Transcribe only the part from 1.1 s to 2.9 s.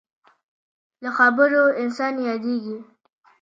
خبرو انسان یادېږي.